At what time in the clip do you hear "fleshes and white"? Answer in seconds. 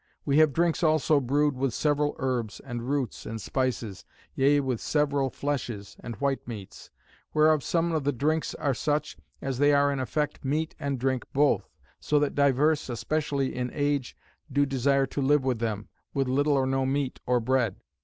5.29-6.47